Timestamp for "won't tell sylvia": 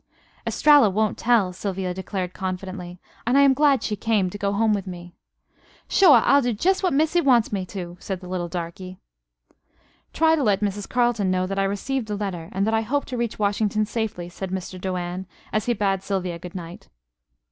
0.89-1.93